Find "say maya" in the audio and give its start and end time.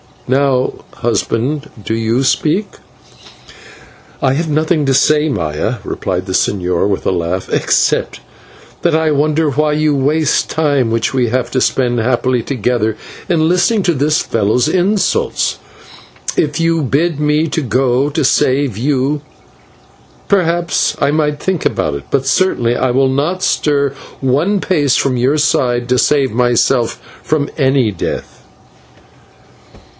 4.93-5.75